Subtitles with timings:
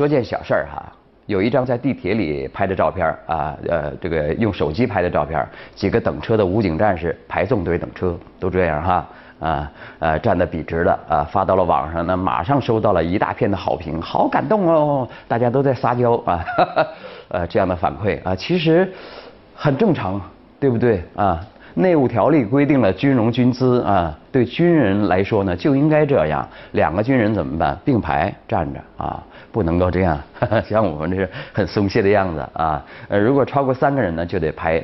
[0.00, 0.82] 说件小事儿哈，
[1.26, 9.06] 有一张在地铁里拍的照片啊，呃，这个用手机拍的照片，几个等车的武警战士排纵队等车，都这样哈，
[9.40, 16.42] 啊，呃，站得笔直的啊，发到了网上呢，马上收到了一大片的好评，好感动哦，大家都在撒娇啊，
[17.28, 18.90] 呃，这样的反馈啊，其实
[19.54, 20.18] 很正常，
[20.58, 21.38] 对不对啊？
[21.74, 26.48] 内务条例规定了军容军姿啊，对军人来说呢就应该这样。
[26.72, 27.78] 两个军人怎么办？
[27.84, 30.20] 并排站着啊，不能够这样，
[30.64, 32.84] 像我们这是很松懈的样子啊。
[33.08, 34.82] 呃，如果超过三个人呢，就得排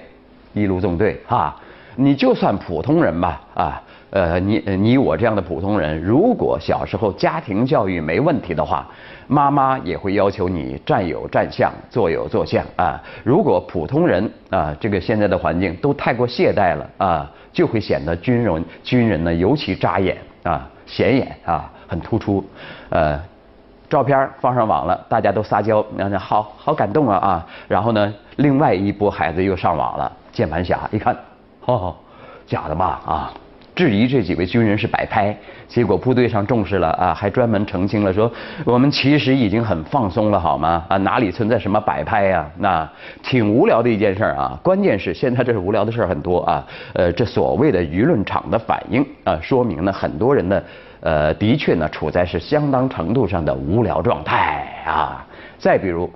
[0.52, 1.54] 一路纵队哈。
[1.98, 3.82] 你就算普通人吧啊，
[4.16, 8.86] 呃，你你我这样的普通人，如果小时候家庭教育没问题的话。
[9.28, 13.02] 妈妈也会要求你站有站相，坐有坐相啊。
[13.24, 22.44] 如果普通人啊，这个现在的环境都太过懈怠了啊，就会显得军人军人呢尤其扎眼啊，显眼啊，很突出。
[22.90, 23.20] 呃，
[23.90, 27.46] 照片放上网了，大家都撒娇，那那好好感动啊啊。
[27.66, 31.16] 然后呢，另外一波孩子又上网了，键盘侠一看，
[31.64, 31.92] 哦，
[32.46, 33.32] 假的吧啊。
[33.76, 35.36] 质疑这几位军人是摆拍，
[35.68, 38.32] 结果部队上重视了啊，还专门澄清了说，
[38.64, 40.82] 我们其实已经很放松了，好吗？
[40.88, 42.50] 啊，哪里存在什么摆拍呀？
[42.56, 42.90] 那
[43.22, 44.58] 挺无聊的一件事啊。
[44.62, 46.66] 关键是现在这是无聊的事很多啊。
[46.94, 50.62] 呃，这所谓的舆论场的反应啊，说明呢很多人呢，
[51.00, 55.22] 呃，的确呢处在是相当程度上的无聊状态啊。
[55.58, 56.10] 再比如，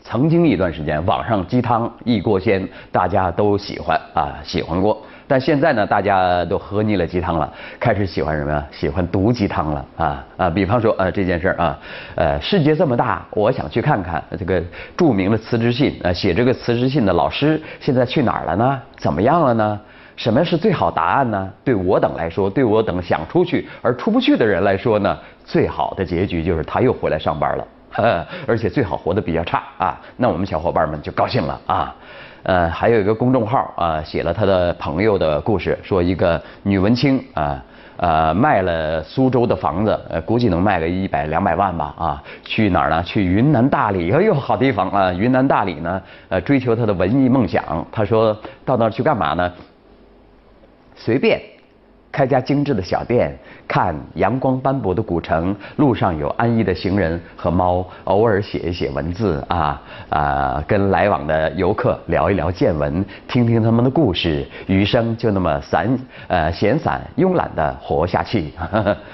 [0.00, 5.02] 曾经一段时间网上鸡汤一锅鲜，大家都喜欢啊，喜欢过。
[5.28, 8.64] 但现在呢，大家都喝腻了鸡汤了，开始喜欢什么呀？
[8.70, 10.50] 喜欢毒鸡汤了啊啊！
[10.50, 11.78] 比方说呃这件事儿啊，
[12.14, 14.62] 呃世界这么大，我想去看看这个
[14.96, 18.80] 著名的辞职信啊，写这个辞职信的老师现在去哪儿了呢？
[18.98, 19.80] 怎么样了呢？
[20.14, 21.50] 什么是最好答案呢？
[21.62, 31.94] 对我等来说，对我等想出去而出不去的人来说呢，最好的结局就是他又回来上班了，呃而且最好活得比较差啊，那我们小伙伴们就高兴了啊。
[32.42, 37.60] 呃，还有一个公众号啊，写了他的朋友的故事，说一个女文青啊，
[37.96, 43.02] 呃，卖了苏州的房子，呃，估计能卖个一百两百万吧啊，去哪儿呢？
[43.02, 45.12] 去云南大理，哎呦，好地方啊！
[45.12, 47.84] 云南大理呢，呃，追求他的文艺梦想。
[47.90, 49.52] 他说到那儿去干嘛呢？
[50.94, 51.55] 随便。
[52.16, 53.36] 开家精致的小店，
[53.68, 65.94] 看阳光斑驳的古城，路上有安逸的行人和猫，偶尔写一写文字啊啊，跟来往的游客聊一聊见闻，听听他们的故事，余生就那么散
[66.28, 68.50] 呃闲散慵懒的活下去。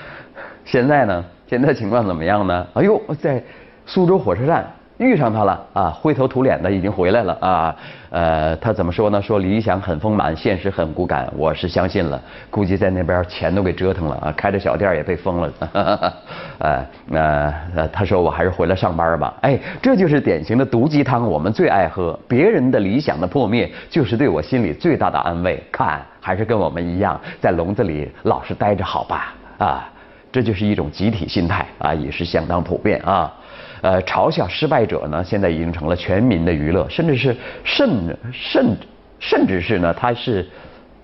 [0.65, 1.25] 现在呢？
[1.49, 2.65] 现在情况怎么样呢？
[2.75, 3.43] 哎呦，在
[3.85, 4.65] 苏州火车站。
[5.03, 7.77] 遇上他了啊，灰头土脸的已经回来了啊，
[8.11, 9.21] 呃，他怎么说呢？
[9.21, 12.21] 说理想很丰满，现实很骨感，我是相信了。
[12.51, 15.53] 估计在那边钱都给折腾了啊，开着小店也被封了。
[16.59, 19.35] 呃，呃，他说我还是回来上班吧。
[19.43, 22.19] 哎，这就是典型的毒鸡汤，我们最爱喝。
[22.29, 25.63] 别人的理想的破灭，就是对我心里最大的安慰。
[25.73, 29.35] 看，还是跟我们一样，在笼子里老实待着好吧？
[29.59, 29.89] 啊，
[30.31, 33.33] 这就是一种集体心态啊，也是相当普遍啊。
[33.83, 38.77] 呃，嘲笑失败者呢，现在已经成了全民的娱乐，甚至是甚甚
[39.19, 40.49] 甚至是呢，它是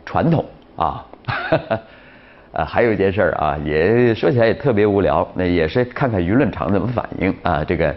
[0.06, 0.44] 传统
[0.76, 1.04] 啊。
[2.52, 7.62] 呃，还有一件事儿啊，也说起来也特别无聊，那也是看看舆论场怎么反应啊。
[7.62, 7.94] 这个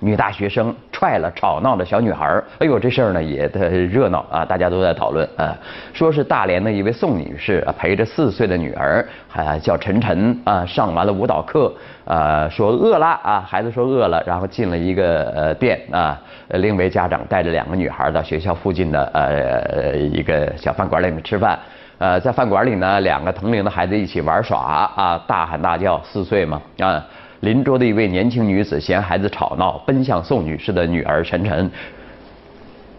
[0.00, 0.74] 女大学生。
[0.90, 2.26] 踹了吵闹的小女孩
[2.58, 5.56] 哎呦，这事儿呢也特热闹啊，大家都在讨论啊，
[5.92, 11.72] 说是大连的一位宋女士陪着四岁的女儿，还叫晨晨啊，上完了舞蹈课
[12.04, 21.56] 啊，说饿了啊，孩子说饿了，然后进了一个呃店啊，另一位家长带着两个女孩到学校附近的呃一个小饭馆里面吃饭，
[21.98, 24.58] 呃，在饭馆里呢，两个同龄的孩子一起玩耍
[24.96, 27.06] 啊，大喊大叫，四岁嘛啊。
[27.40, 31.70] 邻桌的一位年轻女子嫌孩子吵闹，奔向宋女士的女儿晨晨，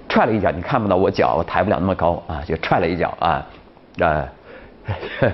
[0.08, 0.50] 踹了一脚。
[0.52, 3.46] 你看不到我脚，我抬不了那么高啊，就踹了一脚啊，
[4.00, 4.26] 啊。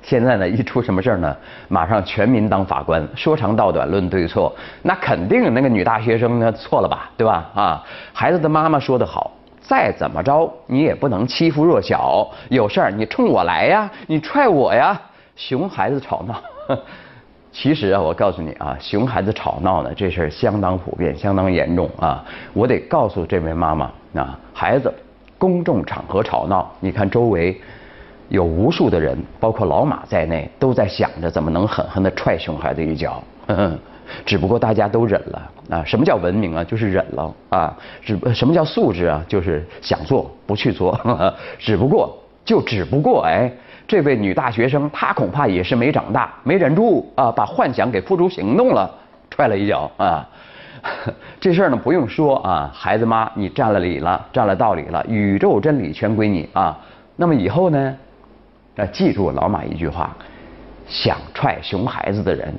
[0.00, 1.36] 现在呢，一出什么事儿呢，
[1.68, 4.54] 马上全民当法官，说长道短论对错。
[4.82, 7.50] 那肯定那个女大学生呢错了吧，对吧？
[7.54, 7.84] 啊，
[8.14, 14.98] 孩子的妈妈说得好，再怎么着你也不能欺负弱小，有事儿你冲我来呀，你踹我呀，
[15.36, 16.40] 熊孩子吵闹。
[17.60, 22.24] 其实啊，我告诉你啊，熊孩子吵闹呢，这事儿相当普遍，相当严重啊。
[22.52, 24.94] 我得告诉这位妈妈啊，孩子
[25.36, 27.60] 公众场合吵闹，你看周围
[28.28, 33.20] 有无数的人，包括老马在内，都在想着怎么能狠狠地踹熊孩子一脚。
[34.24, 35.82] 只不过大家都忍了啊。
[35.84, 36.62] 什么叫文明啊？
[36.62, 37.76] 就是忍了啊。
[38.00, 39.20] 只什么叫素质啊？
[39.26, 40.96] 就是想做不去做。
[41.58, 42.16] 只不过。
[42.44, 43.52] 就只不过哎，
[43.88, 48.88] 这位女大学生她恐怕也是没长大，没忍住啊，把幻想给付诸行动了，
[49.30, 50.28] 踹了一脚啊。
[51.40, 56.78] 这事儿呢不用说啊，孩子妈你占了理了，占了道理了，宇宙真理全归你啊。
[57.16, 57.96] 那么以后呢，
[58.74, 60.14] 要记住老马一句话：
[60.86, 62.54] 想踹熊孩子的人。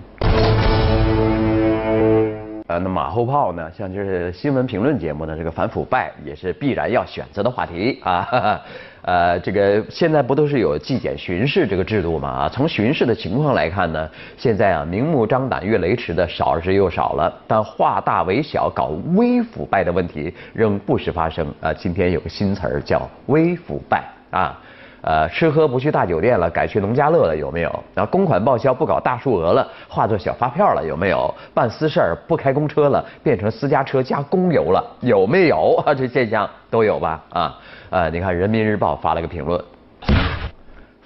[2.69, 3.71] 呃，那马后炮呢？
[3.71, 8.59] 像就是新闻评论节目呢，这个反腐败也是必然要选择的话题啊。
[9.01, 12.29] 呃，这个现在不都是有纪检巡视这个制度吗？
[12.29, 21.73] 啊，从巡视的情况来看呢，现在啊明目张胆越雷池的少之又少了，但化大为小搞微腐败的问题仍不时发生啊。
[21.73, 24.59] 今天有个新词儿叫微腐败啊。
[25.01, 27.83] 呃，吃喝不去大酒店了，改去农家乐了，有没有？
[27.93, 31.33] 然后公款报销不搞大数额了，化作小发票了，有没有？
[31.53, 35.75] 办私事儿不开公车了，变成私家车加公油了，有没有？
[35.85, 37.23] 啊，这现象都有吧？
[37.29, 37.57] 啊，
[37.89, 39.63] 呃，你看人民日报发了个评论，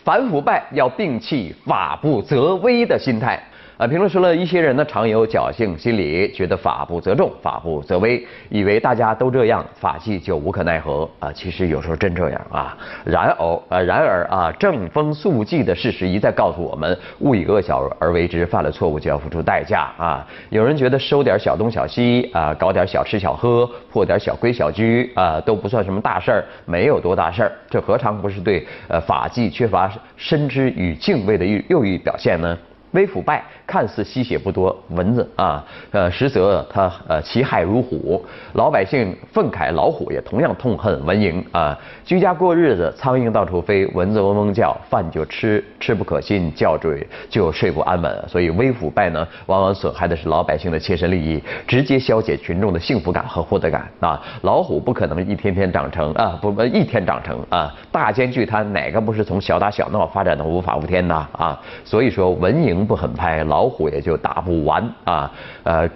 [0.03, 3.41] 反腐败要摒弃法不责微的心态。
[3.75, 11.31] 啊，评论说了一些人呢，常有侥幸心理，觉得法不责众，法不责微，以为大家都这样，法纪就无可奈何啊。
[11.33, 12.77] 其实有时候真这样啊。
[13.03, 20.27] 然而，呃，然而啊，正风肃纪的事实一再告诉我们，勿以恶小而为之，犯了错误就要付出代价啊。
[20.49, 32.55] 有人觉得收点小东小西啊，搞点小吃小喝，破点小规小矩啊，都不算什么大事儿，没有多大事儿，这何尝不是对呃法纪缺乏深知与敬畏的又又一表现呢？
[32.93, 38.23] 微腐败看似吸血不多，蚊子啊，呃，实则它呃其害如虎。
[38.53, 41.75] 老百姓愤慨老虎，也同样痛恨蚊蝇啊。
[42.05, 48.23] 居家过日子，苍蝇到处飞，蚊子嗡嗡叫，饭就吃吃不可信，觉睡就睡不安稳。
[48.27, 54.21] 所以微腐败呢，往往损害的是老百姓的切身利益，直接消解群众的幸福感和获得感啊。
[54.43, 57.73] 老虎不可能一天天长成啊，不不一天长成啊。
[57.91, 61.59] 大奸巨贪哪个不是从小打小闹发展的无法无天呐啊？
[61.83, 62.82] 所以说蚊蝇。
[62.85, 65.31] 不狠拍，老虎也就打不完啊！
[65.63, 65.89] 呃，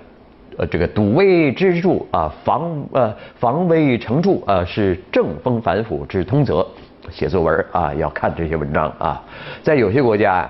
[0.57, 6.65] 呃，这个堵威之助啊，防呃防微成著啊，是正风反腐之通则。
[7.09, 9.23] 写作文啊，要看这些文章啊，
[9.63, 10.49] 在有些国家。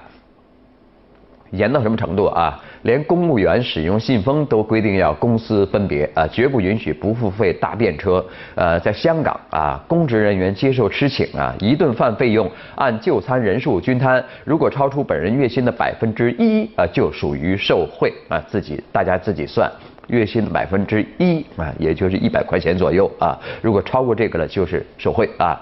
[1.52, 2.60] 严到什么程度啊？
[2.84, 8.24] 连公务员使用信封都规定要公私分别啊，绝不允许不付费搭便车。
[8.56, 18.40] 呃，在香港啊，公职人员接受吃请啊，一顿饭费用按就餐人数均摊，如果超出本人月薪的百分之一啊，就属于受贿啊。
[18.48, 19.70] 自己大家自己算，
[20.08, 23.38] 月薪的百分之一啊，也就是一百块钱左右啊。
[23.62, 25.60] 如果超过这个了，就是受贿啊。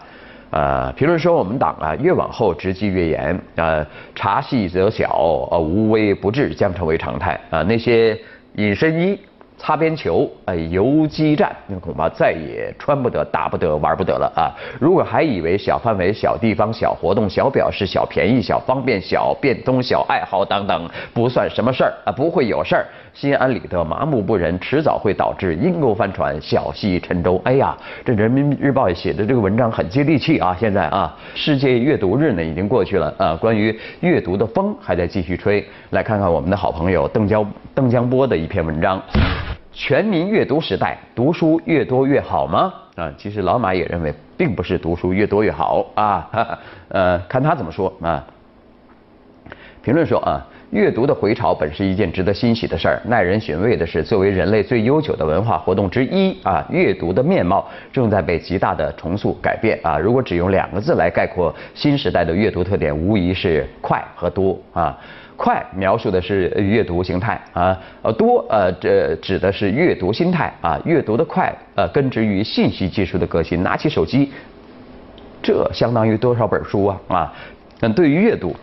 [0.56, 3.86] 呃，评论说我们党啊，越往后执纪越严，呃，
[4.16, 5.10] 查细则小，
[5.52, 7.62] 呃，无微不至将成为常态啊。
[7.63, 8.18] 那些
[8.56, 9.19] 隐身衣。
[9.57, 14.52] 擦边球，哎，游击战，那恐怕再也穿不得、打不得、玩不得了啊！
[14.81, 22.86] 如果还以为小范围、小地方、小活动、小表示、小便宜、小方便、小变通、小爱好等等不算什么事儿啊，不会有事儿，
[23.16, 27.42] 心安理得、麻木不仁，迟早会导致阴沟翻船、小溪沉舟。
[27.46, 27.74] 哎呀，
[28.04, 30.54] 这人民日报写的这个文章很接地气啊！
[30.60, 35.66] 现在啊，世界阅读日呢已经过去了啊，关于阅读的风还在继续吹。
[35.92, 39.02] 来看看我们的好朋友邓江邓江波的一篇文章。
[39.72, 42.74] 全民阅读时代，读书越多越好吗？
[42.98, 46.60] 啊，其实老马也认为，并不是读书越多越好啊。
[46.90, 48.22] 呃，看他怎么说啊。
[49.81, 53.02] 评论说啊，阅读的回潮本是一件值得欣喜的事儿。
[53.06, 59.98] 耐人寻味的是，作为人类最悠久的文化活动之一啊，阅读的面貌正在被极大的重塑改变啊。
[59.98, 64.98] 如果只用两个字来概括新时代的阅读特点，无疑是快和多啊。
[65.38, 74.31] 快描述的是阅读形态啊，呃多呃这指的是阅读心态啊，阅读的快呃根植于信息技术的革新，拿起手机，
[75.44, 77.34] 这相当于多少本书啊啊？
[77.81, 78.56] 嗯，对于阅读，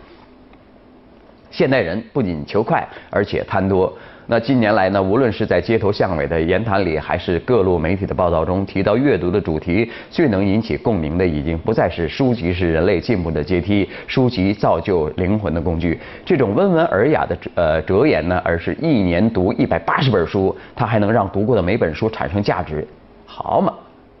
[1.53, 3.95] 现代人不仅求快，而且贪多。
[4.25, 22.87] 那近年来呢，无论是在街头巷尾的言谈里，还是各路媒体的报道中，提到阅读的主题，最能引起共鸣的，已经不再是书籍是人类进步的阶梯，书籍造就灵魂的工具这种温文尔雅的呃哲言呢，而是一年读一百八十本书，它还能让读过的每本书产生价值，
[23.27, 23.71] 好嘛，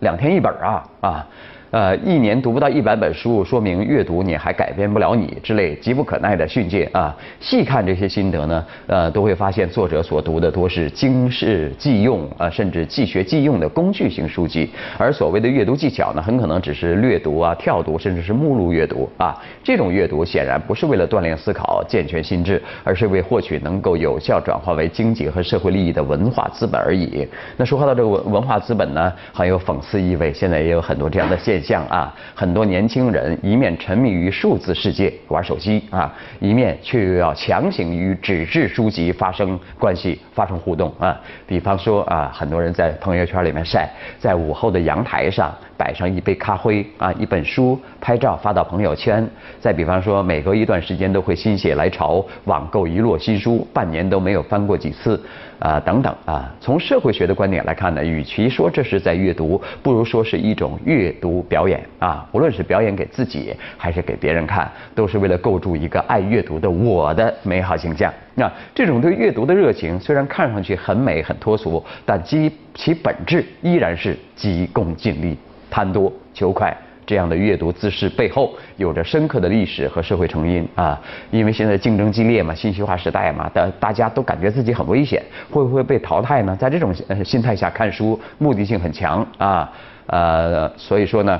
[0.01, 1.27] 两天一本啊啊！
[1.73, 7.17] 呃，一年读不到一百本书，说明阅读你还改变不了你之类急不可耐的训诫啊。
[7.39, 14.69] 细看这些心得呢，呃，都会发现作者所读的多是经世济用啊，甚至即学即用的工具型书籍。
[14.99, 19.35] 而所谓的阅读技巧呢，很可能只是略读啊、跳读，甚至是目录阅读啊。
[19.63, 27.27] 这种阅读显然不是为了锻炼思考、健全心智，而是为获取能够有效转化为经济和社会利益的文化资本而已。
[27.57, 30.31] 那说话到这个文文化资本呢，很有讽刺意味。
[30.31, 31.62] 现在也有很多这样的现象。
[31.63, 32.13] 像啊。
[32.35, 41.19] 很多年轻人一面沉迷于数字世界玩手机啊，一面却又要强行与纸质书籍发生关系、发生互动啊。
[41.47, 43.89] 比方说啊，很多人在朋友圈里面晒，
[44.19, 49.29] 在午后的阳台上摆上一杯咖啡啊，一本书，拍照发到朋友圈。
[49.59, 55.21] 再比方说，每隔一段时间都会心血来潮网购一摞新书，半年都没有翻过几次。
[55.59, 56.53] 啊，等等啊！
[56.59, 62.27] 从社会学的观点来看呢，与其说这是在阅读，不如说是一种阅读表演啊。
[62.33, 68.13] 无论是表演给自己，还是给别人看，都是为了构筑一个爱阅读的我的美好形象。
[68.35, 75.37] 那这种对阅读的热情，虽然看上去很美很脱俗，但基其本质依然是急功近利、
[75.73, 76.71] 贪多求快。
[77.05, 80.97] 这样的阅读姿势背后有着深刻的历史和社会成因啊！
[81.31, 86.55] 因为现在竞争激烈嘛，信息化时代嘛，大大家都感觉自己很危险，会不会被淘汰呢？
[86.55, 89.69] 在这种呃心态下看书，目的性很强啊，
[90.05, 91.37] 呃，所以说呢，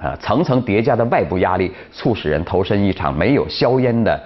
[0.00, 4.20] 啊，层层叠加的外部压力，促使人投身一场没有硝烟的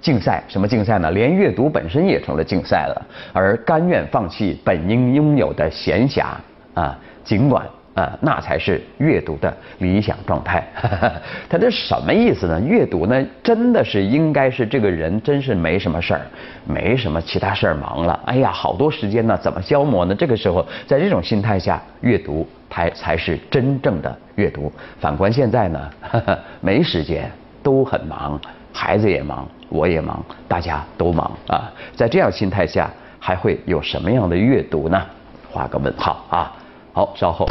[0.00, 0.42] 竞赛。
[0.48, 1.10] 什么竞赛呢？
[1.10, 6.24] 连阅读本身也成了竞赛了，而甘愿放弃本应拥有的闲暇
[6.72, 7.66] 啊，尽管。
[7.96, 10.62] 啊，那才是阅读的理想状态。
[11.48, 12.60] 他这什么意思呢？
[12.60, 16.20] 阅读呢，真的是应该是这个人真是没什么事儿，
[16.66, 18.20] 没什么其他事儿忙了。
[18.26, 20.14] 哎呀，好多时间呢，怎么消磨呢？
[20.14, 24.70] 这个时候，在这种心态下，阅读才才是真正的阅读。
[25.00, 25.90] 反观现在呢，
[26.60, 27.30] 没时间，
[27.62, 28.38] 都很忙，
[28.74, 31.72] 孩子也忙，我也忙，大家都忙啊。
[31.94, 35.02] 在这样心态下，还会有什么样的阅读呢？
[35.50, 36.52] 画个问号啊。
[36.96, 37.46] 好，稍后。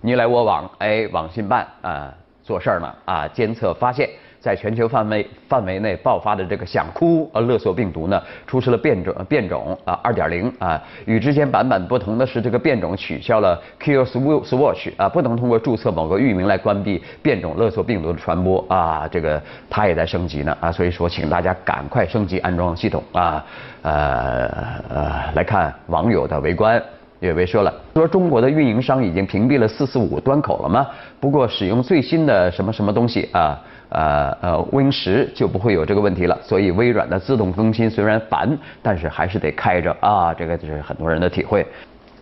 [0.00, 4.10] 你来我往，哎，网信办啊，做事儿呢啊，监测发现。
[4.40, 23.44] 在全球范围范围内爆发的这个想哭呃勒索病毒呢，出示了变种变种啊二点零啊，与之前版本不同的是，这个变种取消了 Kill swatch” 啊，不能通过注册某个域名来关闭变种勒索病毒的传播啊，这个它也在升级呢啊，所以说请大家赶快升级安装系统啊，
[23.82, 24.46] 呃
[24.88, 26.82] 呃来看网友的围观，
[27.18, 30.86] 有位说了，说中国的运营商已经屏蔽了四四五端口了吗？
[31.20, 33.60] 不过使用最新的什么什么东西啊？
[33.90, 36.38] 呃呃，Win 十就不会有这个问题了。
[36.42, 40.32] 所以微软的自动更新虽然烦，但是还是得开着啊。
[40.32, 41.66] 这个就是很多人的体会。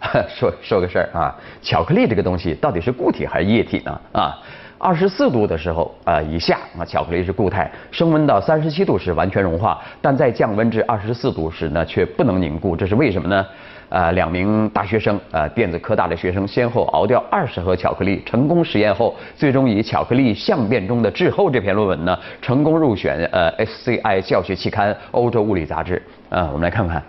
[0.28, 4.00] 说说个事儿啊，巧克力这个东西到底是固体还是液体呢？
[4.12, 4.38] 啊，
[4.78, 13.44] 二十四度的时候啊以下啊，巧克力是固态；升温到三十七度时完全融化，但在降温至二十四度时呢却不能凝固，这是为什么呢？
[13.88, 26.02] 呃，两名大学生，呃，电子科大的学生，先后熬掉二十盒巧克力，成功实验后，最终以《巧克力相变中的滞后》这篇论文呢，成功入选呃 SCI 教学期刊《欧洲物理杂志》。
[26.36, 27.02] 啊，我们来看看，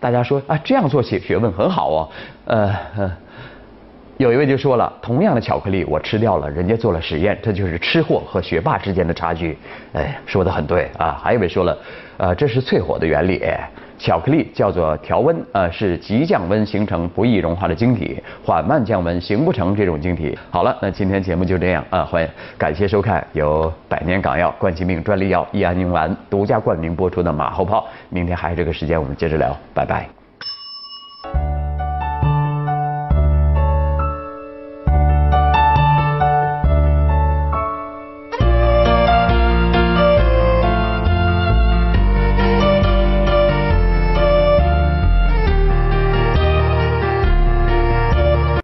[0.00, 2.08] 大家说啊，这样做学学问很好哦。
[2.46, 2.74] 呃，
[4.16, 9.56] 有一位就说了，同样的巧克力我吃掉了，人家做了实验，这就是吃货和学霸之间的差距。
[9.92, 11.16] 哎，说的很对啊。
[11.22, 11.78] 还有一位说了，
[12.16, 13.40] 呃，这是淬火的原理。
[13.98, 20.38] 巧克力叫做调温，呃，是急降温形成不易融化的晶体，缓慢降温形不成这种晶体。
[20.50, 27.86] 好了，那今天节目就这样啊，欢迎感谢收看由百年港药冠心病专利药益安宁丸独家冠名播出的马后炮。
[28.08, 30.17] 明天还是这个时间，我们接着聊，拜拜。